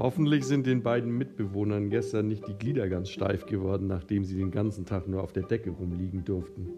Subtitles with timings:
[0.00, 4.52] Hoffentlich sind den beiden Mitbewohnern gestern nicht die Glieder ganz steif geworden, nachdem sie den
[4.52, 6.68] ganzen Tag nur auf der Decke rumliegen durften.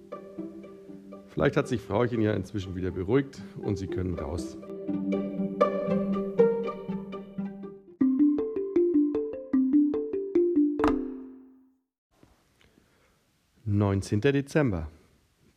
[1.26, 4.56] Vielleicht hat sich Frauchen ja inzwischen wieder beruhigt und sie können raus.
[13.66, 14.22] 19.
[14.22, 14.90] Dezember.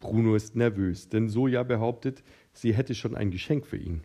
[0.01, 4.03] Bruno ist nervös, denn Soja behauptet, sie hätte schon ein Geschenk für ihn.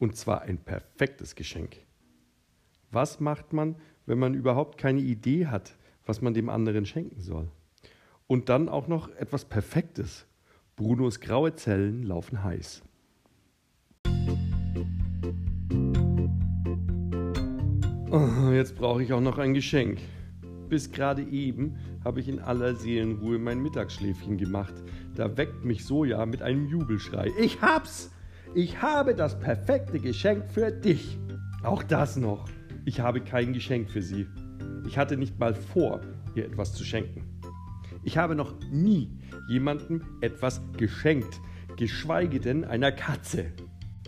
[0.00, 1.76] Und zwar ein perfektes Geschenk.
[2.94, 7.48] Was macht man, wenn man überhaupt keine Idee hat, was man dem anderen schenken soll?
[8.26, 10.26] Und dann auch noch etwas Perfektes.
[10.76, 12.82] Brunos graue Zellen laufen heiß.
[18.10, 19.98] Oh, jetzt brauche ich auch noch ein Geschenk.
[20.68, 24.74] Bis gerade eben habe ich in aller Seelenruhe mein Mittagsschläfchen gemacht.
[25.14, 27.30] Da weckt mich Soja mit einem Jubelschrei.
[27.38, 28.10] Ich hab's!
[28.54, 31.18] Ich habe das perfekte Geschenk für dich.
[31.62, 32.50] Auch das noch.
[32.84, 34.26] Ich habe kein Geschenk für sie.
[34.86, 36.00] Ich hatte nicht mal vor,
[36.34, 37.22] ihr etwas zu schenken.
[38.02, 39.10] Ich habe noch nie
[39.48, 41.40] jemandem etwas geschenkt,
[41.76, 43.52] geschweige denn einer Katze.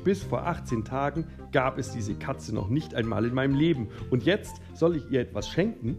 [0.02, 3.88] Bis vor 18 Tagen gab es diese Katze noch nicht einmal in meinem Leben.
[4.10, 5.96] Und jetzt soll ich ihr etwas schenken?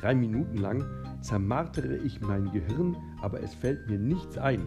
[0.00, 0.84] Drei Minuten lang
[1.20, 4.66] zermartere ich mein Gehirn, aber es fällt mir nichts ein.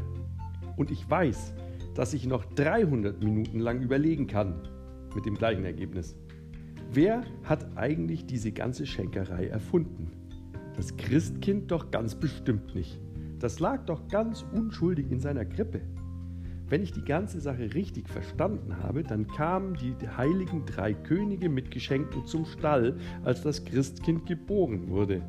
[0.78, 1.54] Und ich weiß,
[1.94, 4.56] dass ich noch 300 Minuten lang überlegen kann,
[5.14, 6.16] mit dem gleichen Ergebnis.
[6.94, 10.12] Wer hat eigentlich diese ganze Schenkerei erfunden?
[10.76, 13.00] Das Christkind doch ganz bestimmt nicht.
[13.40, 15.80] Das lag doch ganz unschuldig in seiner Krippe.
[16.68, 21.72] Wenn ich die ganze Sache richtig verstanden habe, dann kamen die heiligen drei Könige mit
[21.72, 25.22] Geschenken zum Stall, als das Christkind geboren wurde.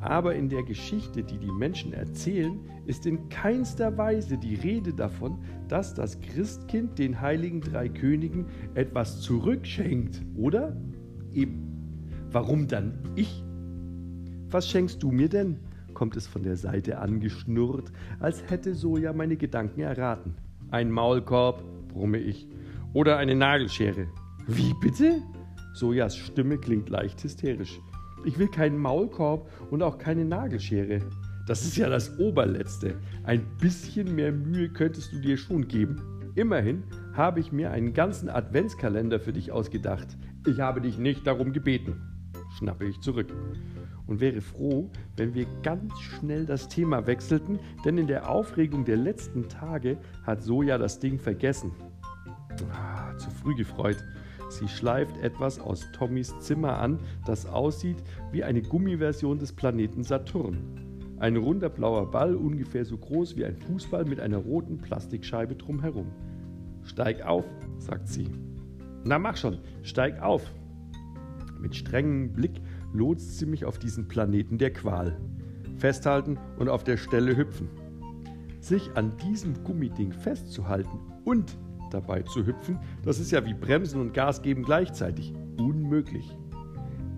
[0.00, 5.38] Aber in der Geschichte, die die Menschen erzählen, ist in keinster Weise die Rede davon,
[5.68, 10.76] dass das Christkind den heiligen drei Königen etwas zurückschenkt, oder?
[11.32, 11.66] Eben.
[12.30, 13.44] Warum dann ich?
[14.48, 15.60] Was schenkst du mir denn?
[15.92, 20.34] kommt es von der Seite angeschnurrt, als hätte Soja meine Gedanken erraten.
[20.70, 22.48] Ein Maulkorb, brumme ich.
[22.94, 24.06] Oder eine Nagelschere.
[24.46, 25.20] Wie bitte?
[25.74, 27.80] Sojas Stimme klingt leicht hysterisch.
[28.24, 31.00] Ich will keinen Maulkorb und auch keine Nagelschere.
[31.46, 32.94] Das ist ja das Oberletzte.
[33.24, 36.00] Ein bisschen mehr Mühe könntest du dir schon geben.
[36.36, 40.16] Immerhin habe ich mir einen ganzen Adventskalender für dich ausgedacht.
[40.46, 42.00] Ich habe dich nicht darum gebeten.
[42.56, 43.34] Schnappe ich zurück.
[44.06, 48.96] Und wäre froh, wenn wir ganz schnell das Thema wechselten, denn in der Aufregung der
[48.96, 51.72] letzten Tage hat Soja das Ding vergessen.
[52.72, 54.04] Ah, zu früh gefreut.
[54.50, 58.02] Sie schleift etwas aus Tommys Zimmer an, das aussieht
[58.32, 60.58] wie eine Gummiversion des Planeten Saturn.
[61.20, 66.08] Ein runder blauer Ball, ungefähr so groß wie ein Fußball mit einer roten Plastikscheibe drumherum.
[66.82, 67.44] Steig auf,
[67.78, 68.28] sagt sie.
[69.04, 70.42] Na mach schon, steig auf.
[71.60, 72.60] Mit strengem Blick
[72.92, 75.16] lotst sie mich auf diesen Planeten der Qual.
[75.76, 77.68] Festhalten und auf der Stelle hüpfen.
[78.58, 81.56] Sich an diesem Gummiding festzuhalten und
[81.90, 85.34] dabei zu hüpfen, das ist ja wie Bremsen und Gas geben gleichzeitig.
[85.58, 86.36] Unmöglich.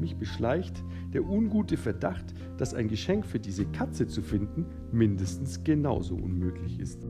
[0.00, 6.16] Mich beschleicht der ungute Verdacht, dass ein Geschenk für diese Katze zu finden mindestens genauso
[6.16, 7.06] unmöglich ist.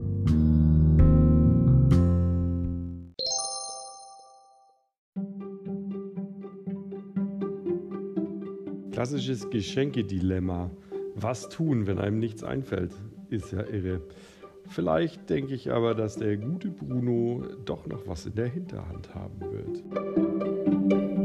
[8.90, 10.70] Klassisches Geschenkedilemma.
[11.14, 12.92] Was tun, wenn einem nichts einfällt?
[13.30, 14.02] Ist ja irre.
[14.72, 19.38] Vielleicht denke ich aber, dass der gute Bruno doch noch was in der Hinterhand haben
[19.40, 21.21] wird.